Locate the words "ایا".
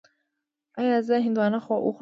0.79-0.95